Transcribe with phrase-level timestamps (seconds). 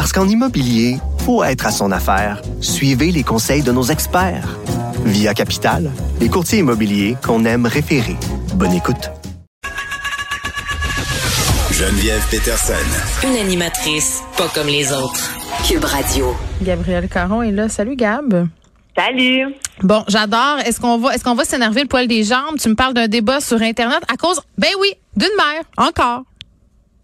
[0.00, 0.96] Parce qu'en immobilier,
[1.26, 2.40] faut être à son affaire.
[2.62, 4.56] Suivez les conseils de nos experts.
[5.04, 5.90] Via Capital,
[6.22, 8.16] les courtiers immobiliers qu'on aime référer.
[8.54, 9.10] Bonne écoute.
[11.70, 12.72] Geneviève Peterson.
[13.24, 15.36] Une animatrice pas comme les autres.
[15.68, 16.34] Cube Radio.
[16.62, 17.68] Gabriel Caron est là.
[17.68, 18.48] Salut Gab.
[18.96, 19.54] Salut.
[19.82, 20.60] Bon, j'adore.
[20.64, 22.56] Est-ce qu'on va est-ce qu'on va s'énerver le poil des jambes?
[22.58, 26.22] Tu me parles d'un débat sur Internet à cause, ben oui, d'une mère, encore.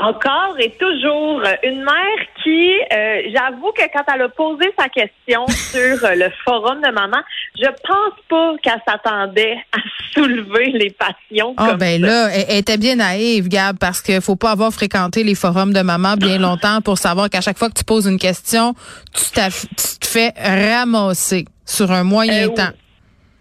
[0.00, 5.46] Encore et toujours une mère qui, euh, j'avoue que quand elle a posé sa question
[5.48, 7.18] sur euh, le forum de maman,
[7.58, 9.78] je pense pas qu'elle s'attendait à
[10.14, 11.54] soulever les passions.
[11.56, 12.06] Ah comme ben ça.
[12.06, 15.82] là, elle, était bien naïve, Gab, parce qu'il faut pas avoir fréquenté les forums de
[15.82, 18.74] maman bien longtemps pour savoir qu'à chaque fois que tu poses une question,
[19.12, 22.54] tu, tu te fais ramasser sur un moyen Euh, oui.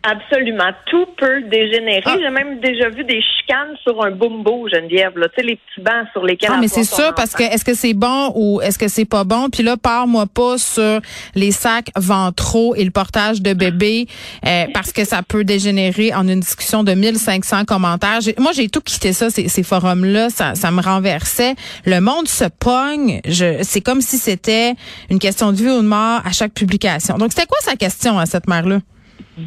[0.02, 0.70] Absolument.
[0.90, 2.02] Tout peut dégénérer.
[2.06, 2.16] Ah.
[2.22, 5.18] J'ai même déjà vu des chicanes sur un bumbo, Geneviève.
[5.18, 5.28] Là.
[5.28, 7.74] Tu sais, les petits bancs sur lesquels Ah, mais c'est sûr parce que est-ce que
[7.74, 9.50] c'est bon ou est-ce que c'est pas bon?
[9.50, 11.02] Puis là, pars-moi pas sur
[11.36, 14.08] les sacs ventraux et le portage de bébé
[14.48, 18.22] euh, parce que ça peut dégénérer en une discussion de 1500 commentaires.
[18.22, 21.56] J'ai- Moi, j'ai tout quitté ça ces, ces forums-là, ça, ça me renversait.
[21.86, 23.20] Le monde se pogne.
[23.28, 24.76] Je, c'est comme si c'était
[25.10, 27.18] une question de vie ou de mort à chaque publication.
[27.18, 28.80] Donc, c'était quoi sa question à cette mère-là?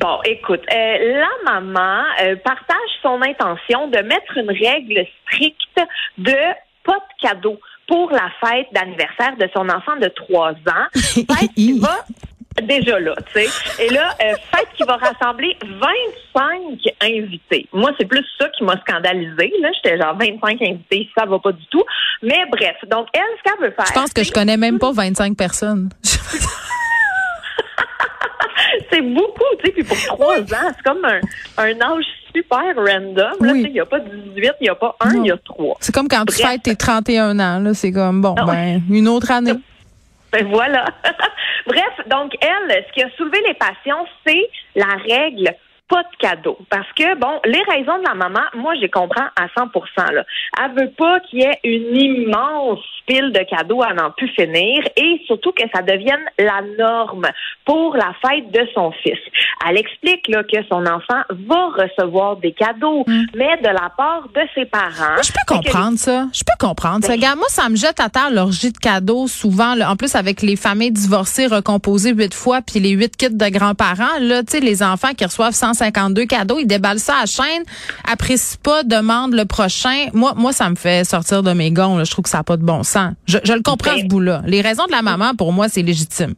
[0.01, 5.81] Bon, écoute, euh, la maman euh, partage son intention de mettre une règle stricte
[6.17, 6.35] de
[6.85, 10.55] pas de cadeau pour la fête d'anniversaire de son enfant de 3 ans.
[10.95, 11.99] Fête qui va
[12.63, 13.85] déjà là, tu sais.
[13.85, 17.69] Et là, euh, fête qui va rassembler 25 invités.
[17.73, 19.53] Moi, c'est plus ça qui m'a scandalisé.
[19.61, 21.85] Là, j'étais genre 25 invités, ça va pas du tout.
[22.23, 24.93] Mais bref, donc elle, ce qu'elle veut faire, Je pense que je connais même pas
[24.93, 25.91] 25 personnes.
[28.91, 31.21] c'est beaucoup, tu sais, puis pour trois ans, c'est comme un,
[31.59, 33.33] un âge super random.
[33.41, 33.65] Oui.
[33.67, 35.77] il n'y a pas 18, il n'y a pas un, il y a trois.
[35.81, 37.59] C'est comme quand tu fêtes tes 31 ans.
[37.61, 39.53] Là, c'est comme bon, Ah ben une autre année.
[40.33, 40.87] Ben voilà.
[41.67, 45.55] Bref, donc elle, ce qui a soulevé les passions, c'est la règle
[45.89, 46.57] pas de cadeau.
[46.71, 49.71] Parce que, bon, les raisons de la maman, moi, je les comprends à 100
[50.13, 50.25] là.
[50.63, 54.83] Elle veut pas qu'il y ait une immense pile de cadeaux à n'en plus finir
[54.97, 57.27] et surtout que ça devienne la norme
[57.65, 59.19] pour la fête de son fils.
[59.69, 63.05] Elle explique là, que son enfant va recevoir des cadeaux,
[63.35, 64.89] mais de la part de ses parents.
[64.89, 65.15] Mm.
[65.15, 66.27] Moi, je peux que comprendre ça.
[66.33, 67.09] Je peux comprendre ça.
[67.09, 69.75] Ben- Regarde, moi, ça me jette à terre l'orgie de cadeaux souvent.
[69.75, 69.91] là.
[69.91, 74.19] en plus, avec les familles divorcées recomposées huit fois, puis les huit kits de grands-parents,
[74.21, 77.63] là, tu sais, les enfants qui reçoivent 152 cadeaux, ils déballent ça à la chaîne,
[78.11, 80.07] apprécient pas, demandent le prochain.
[80.13, 81.97] Moi, moi, ça me fait sortir de mes gonds.
[81.97, 82.05] là.
[82.05, 83.13] Je trouve que ça n'a pas de bon sens.
[83.27, 84.43] Je, je le comprends, Ben- ce bout-là.
[84.47, 86.35] Les raisons de la maman, pour moi, c'est légitime.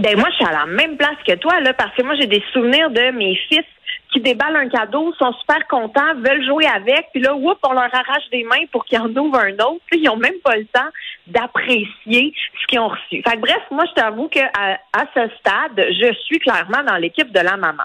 [0.00, 2.26] Ben moi, je suis à la même place que toi, là, parce que moi, j'ai
[2.26, 3.64] des souvenirs de mes fils
[4.12, 7.94] qui déballent un cadeau, sont super contents, veulent jouer avec, puis là, whoop, on leur
[7.94, 9.80] arrache des mains pour qu'ils en ouvrent un autre.
[9.86, 10.88] Puis Ils ont même pas le temps
[11.26, 13.22] d'apprécier ce qu'ils ont reçu.
[13.22, 17.30] Fait que bref, moi, je t'avoue que à, ce stade, je suis clairement dans l'équipe
[17.30, 17.84] de la maman.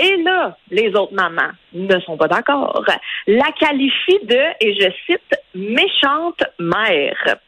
[0.00, 2.84] Et là, les autres mamans ne sont pas d'accord.
[3.26, 7.38] La qualifient de, et je cite, méchante mère.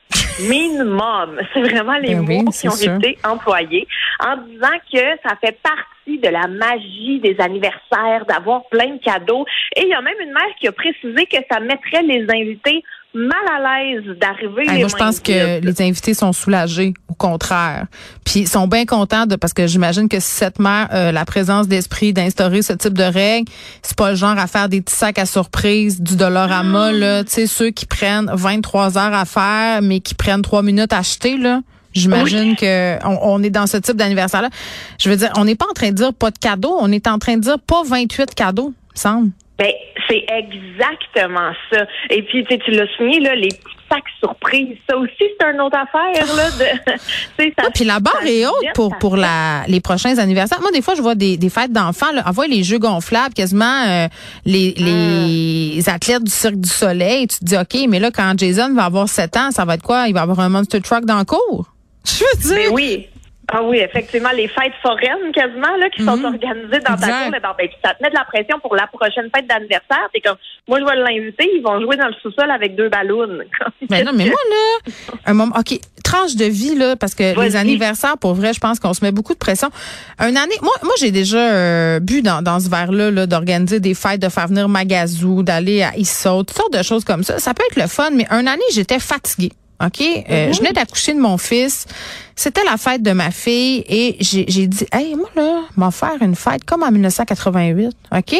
[0.40, 1.40] Mean mom.
[1.54, 2.96] C'est vraiment les Ben mots qui ont sûr.
[2.96, 3.86] été employés
[4.20, 9.44] en disant que ça fait partie de la magie des anniversaires, d'avoir plein de cadeaux.
[9.76, 12.82] Et il y a même une mère qui a précisé que ça mettrait les invités
[13.14, 14.64] mal à l'aise d'arriver.
[14.66, 17.86] Moi, je pense que les invités sont soulagés, contraire.
[18.24, 21.24] Puis ils sont bien contents de parce que j'imagine que si cette mère a la
[21.24, 23.50] présence d'esprit d'instaurer ce type de règles,
[23.82, 27.32] c'est pas le genre à faire des petits sacs à surprise du Dollarama là, tu
[27.32, 31.36] sais ceux qui prennent 23 heures à faire mais qui prennent trois minutes à acheter
[31.36, 31.60] là.
[31.92, 34.50] J'imagine que on, on est dans ce type d'anniversaire là.
[34.98, 37.06] Je veux dire, on n'est pas en train de dire pas de cadeaux, on est
[37.06, 39.30] en train de dire pas 28 cadeaux, il me semble.
[39.58, 39.72] Ben,
[40.08, 41.84] c'est exactement ça.
[42.10, 43.60] Et puis, tu sais, tu l'as souligné, là, les petits
[43.90, 46.50] sacs surprises, ça aussi, c'est une autre affaire, là.
[46.50, 50.60] De, ça- Ah, puis la barre est haute pour pour la les prochains anniversaires.
[50.60, 52.06] Moi, des fois, je vois des, des fêtes d'enfants.
[52.24, 54.06] On voit les jeux gonflables, quasiment euh,
[54.44, 57.26] les, les athlètes du Cirque du Soleil.
[57.26, 59.82] Tu te dis, OK, mais là, quand Jason va avoir 7 ans, ça va être
[59.82, 60.06] quoi?
[60.08, 61.66] Il va avoir un Monster Truck dans le cours?
[62.06, 63.06] Je veux dire, Ben oui.
[63.50, 66.24] Ah oui, effectivement, les fêtes foraines quasiment là qui sont Mhm.
[66.26, 68.86] organisées dans ta cour, mais bon, ben, ça te met de la pression pour la
[68.86, 70.06] prochaine fête d'anniversaire.
[70.12, 70.36] T'es comme,
[70.68, 73.26] moi je vais l'inviter, ils vont jouer dans le sous-sol avec deux ballons.
[73.88, 74.92] Ben non, mais moi, là,
[75.24, 78.78] un moment, OK, tranche de vie, là, parce que les anniversaires, pour vrai, je pense
[78.80, 79.70] qu'on se met beaucoup de pression.
[80.18, 83.94] Un année, moi, moi j'ai déjà euh, bu dans, dans ce verre-là, là, d'organiser des
[83.94, 87.38] fêtes, de faire venir Magazou, d'aller à Issot, toutes sortes de choses comme ça.
[87.38, 89.52] Ça peut être le fun, mais un année, j'étais fatiguée.
[89.84, 90.00] OK?
[90.00, 91.86] Euh, Je venais d'accoucher de mon fils.
[92.34, 96.34] C'était la fête de ma fille et j'ai dit, hey, moi, là, m'en faire une
[96.34, 97.96] fête comme en 1988.
[98.16, 98.36] OK?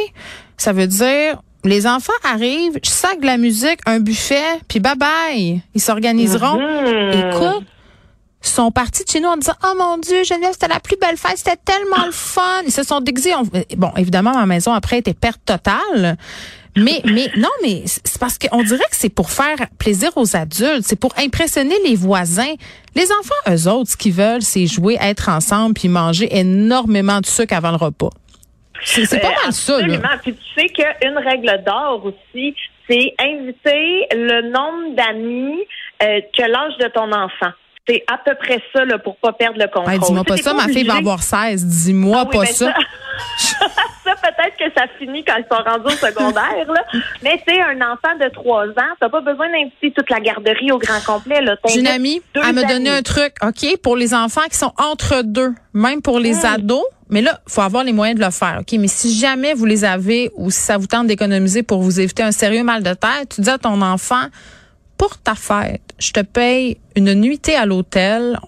[0.56, 4.96] Ça veut dire, les enfants arrivent, je sac de la musique, un buffet, puis bye
[4.96, 5.62] bye.
[5.75, 6.58] Ils s'organiseront.
[7.12, 7.67] Écoute,
[8.44, 10.96] ils sont partis de chez nous en disant Oh mon Dieu, Geneviève, c'était la plus
[11.00, 12.62] belle fête, c'était tellement le fun.
[12.64, 13.35] Ils se sont déguisés.
[13.35, 13.43] On-
[13.76, 16.17] Bon, évidemment, ma maison après était perte totale.
[16.79, 20.83] Mais, mais, non, mais c'est parce qu'on dirait que c'est pour faire plaisir aux adultes,
[20.83, 22.55] c'est pour impressionner les voisins.
[22.95, 27.27] Les enfants, eux autres, ce qu'ils veulent, c'est jouer, être ensemble, puis manger énormément de
[27.27, 28.11] sucre avant le repas.
[28.85, 29.79] C'est pas Euh, mal ça, là.
[29.85, 30.09] Absolument.
[30.23, 32.55] Puis tu sais qu'une règle d'or aussi,
[32.89, 35.59] c'est inviter le nombre d'amis
[36.03, 37.53] euh, que l'âge de ton enfant.
[37.89, 39.95] C'est à peu près ça là, pour pas perdre le contrôle.
[39.95, 41.65] Hey, dis-moi pas ça, ma fille va avoir 16.
[41.65, 42.75] Dis-moi Ah oui, pas ben ça.
[43.39, 43.67] ça,
[44.17, 46.85] peut-être que ça finit quand ils sont rendus au secondaire, là.
[47.23, 48.95] Mais c'est un enfant de 3 ans.
[49.01, 51.57] T'as pas besoin d'inviter toute la garderie au grand complet, là.
[51.69, 52.99] J'ai une amie, elle me donné amis.
[52.99, 56.85] un truc, OK, pour les enfants qui sont entre deux, même pour les ados.
[57.11, 58.79] Mais là, faut avoir les moyens de le faire, OK?
[58.79, 62.23] Mais si jamais vous les avez ou si ça vous tente d'économiser pour vous éviter
[62.23, 64.27] un sérieux mal de tête, tu dis à ton enfant,
[64.99, 68.39] pour ta fête, je te paye une nuitée à l'hôtel.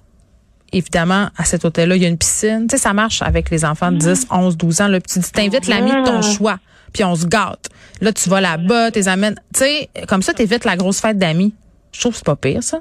[0.73, 2.67] Évidemment, à cet hôtel-là, il y a une piscine.
[2.69, 4.89] Tu sais, ça marche avec les enfants de 10, 11, 12 ans.
[4.89, 6.59] Là, puis tu dis, t'invites l'ami de ton choix,
[6.93, 7.69] puis on se gâte.
[8.01, 9.39] Là, tu vas là-bas, t'es amènes.
[9.53, 11.55] Tu sais, comme ça, t'évites la grosse fête d'amis.
[11.93, 12.81] Je trouve que c'est pas pire, ça.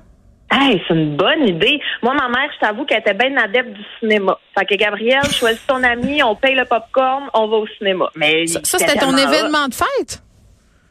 [0.52, 1.80] Hey, c'est une bonne idée.
[2.02, 4.38] Moi, ma mère, je t'avoue qu'elle était bien adepte du cinéma.
[4.58, 8.10] Fait que Gabrielle, choisis ton ami, on paye le popcorn, on va au cinéma.
[8.16, 10.24] Mais Ça, ça, c'était ton événement de fête?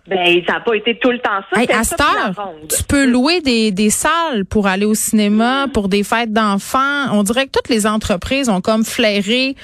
[0.08, 1.60] Ben, ça n'a pas été tout le temps ça.
[1.60, 2.32] Hey, à cette heure,
[2.74, 7.12] tu peux louer des, des salles pour aller au cinéma, pour des fêtes d'enfants.
[7.12, 9.54] On dirait que toutes les entreprises ont comme flairé,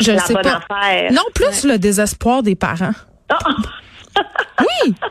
[0.00, 0.60] je ne sais bonne pas.
[0.70, 1.12] affaire.
[1.12, 2.92] Non, plus le désespoir des parents.
[3.28, 3.38] Ah!
[4.60, 4.92] Oui.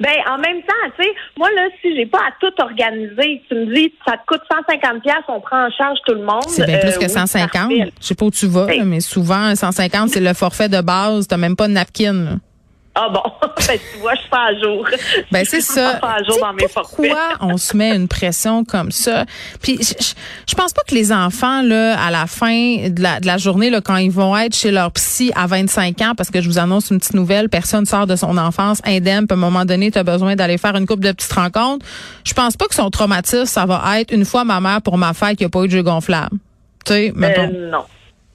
[0.00, 3.54] Ben, en même temps, tu sais, moi, là, si j'ai pas à tout organiser, tu
[3.54, 6.44] me dis, ça te coûte 150 pièces, on prend en charge tout le monde.
[6.48, 7.50] C'est bien plus euh, que oui, 150.
[7.52, 7.92] parfait.
[8.00, 11.28] Je sais pas où tu vas, là, mais souvent, 150, c'est le forfait de base.
[11.28, 12.12] T'as même pas de napkin.
[12.12, 12.30] là.
[12.96, 14.86] Ah bon, ben, tu vois, je suis pas à jour.
[15.32, 15.94] Ben c'est ça.
[15.94, 16.96] pas à jour dans mes forfaits.
[16.96, 19.24] pourquoi on se met une pression comme ça?
[19.60, 23.36] Puis je, pense pas que les enfants là à la fin de la, de la
[23.36, 26.48] journée là quand ils vont être chez leur psy à 25 ans parce que je
[26.48, 29.64] vous annonce une petite nouvelle, personne sort de son enfance indemne, puis à un moment
[29.64, 31.84] donné tu as besoin d'aller faire une coupe de petites rencontres.
[32.24, 35.14] Je pense pas que son traumatisme ça va être une fois ma mère pour ma
[35.14, 36.36] fête qui a pas eu de jeu gonflable.
[36.84, 37.12] Tu sais.
[37.16, 37.84] Euh, non.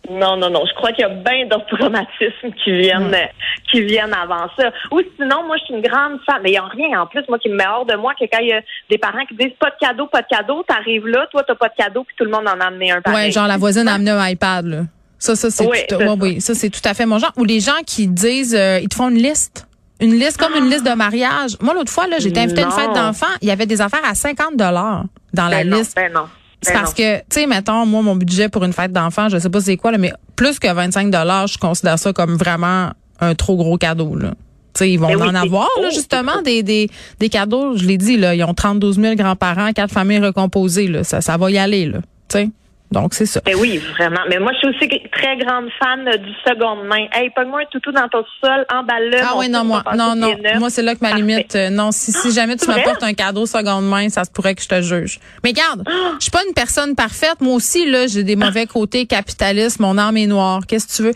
[0.09, 0.63] Non, non, non.
[0.67, 3.25] Je crois qu'il y a bien d'autres traumatismes qui viennent, euh,
[3.71, 4.71] qui viennent avant ça.
[4.91, 6.37] Ou sinon, moi, je suis une grande fan.
[6.41, 8.25] Mais il n'y a rien en plus, moi, qui me met hors de moi que
[8.31, 11.05] quand il y a des parents qui disent pas de cadeau, pas de cadeau, t'arrives
[11.07, 13.27] là, toi, t'as pas de cadeau, puis tout le monde en a amené un pareil.
[13.27, 14.77] Ouais, genre la voisine a amené un iPad là.
[15.21, 17.43] Ça ça c'est Oui, tout, ouais, oui, ça c'est tout à fait mon genre ou
[17.43, 19.67] les gens qui disent euh, ils te font une liste.
[19.99, 21.57] Une liste comme une liste de mariage.
[21.59, 23.99] Moi l'autre fois là, j'étais invitée à une fête d'enfants, il y avait des affaires
[24.09, 25.03] à 50 dollars
[25.33, 25.93] dans la Ben non, liste.
[25.97, 26.29] ben non.
[26.61, 29.37] C'est Ben parce que, tu sais, mettons, moi, mon budget pour une fête d'enfant, je
[29.37, 32.91] sais pas c'est quoi, là, mais plus que 25 dollars, je considère ça comme vraiment
[33.21, 34.31] un trop gros cadeau, là.
[34.73, 36.89] Tu sais, ils vont Ben oui, en avoir, là, justement, des, des,
[37.19, 37.75] des cadeaux.
[37.75, 41.03] Je l'ai dit, là, ils ont 32 000 grands-parents, quatre familles recomposées, là.
[41.03, 41.99] Ça, ça va y aller, là.
[42.27, 42.49] Tu sais.
[42.91, 43.39] Donc, c'est ça.
[43.45, 44.21] Ben oui, vraiment.
[44.29, 47.05] Mais moi, je suis aussi très grande fan du seconde main.
[47.13, 49.17] Hey, pogne-moi un toutou dans ton sol, emballe-le.
[49.21, 50.35] Ah oui, non, moi, non, non.
[50.57, 51.23] Moi, c'est là que ma Parfait.
[51.23, 51.55] limite.
[51.55, 54.61] euh, non, si, si jamais tu m'apportes un cadeau seconde main, ça se pourrait que
[54.63, 55.19] je te juge.
[55.43, 55.83] Mais regarde,
[56.17, 57.35] je suis pas une personne parfaite.
[57.41, 59.79] Moi aussi, là, j'ai des mauvais côtés capitalistes.
[59.79, 60.61] Mon âme est noire.
[60.67, 61.13] Qu'est-ce que tu veux?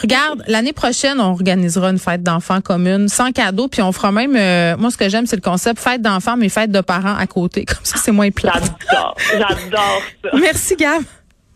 [0.00, 4.34] Regarde, l'année prochaine, on organisera une fête d'enfants commune, sans cadeau, puis on fera même,
[4.36, 7.26] euh, moi, ce que j'aime, c'est le concept fête d'enfants, mais fête de parents à
[7.26, 7.64] côté.
[7.64, 8.54] Comme ça, c'est moins plat.
[8.54, 9.16] J'adore.
[9.32, 10.30] J'adore ça.
[10.38, 11.02] Merci, Gab.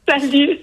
[0.09, 0.59] Salut.